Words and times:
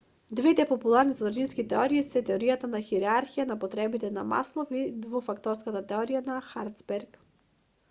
двете 0.37 0.63
популарни 0.69 1.17
содржински 1.19 1.65
теории 1.73 2.01
се 2.07 2.23
теоријата 2.29 2.69
на 2.71 2.81
хиерархија 2.87 3.47
на 3.51 3.59
потребите 3.65 4.11
на 4.17 4.25
маслов 4.33 4.75
и 4.81 4.83
двофакторската 5.07 5.85
теорија 5.95 6.27
на 6.33 6.43
херцберг 6.51 7.25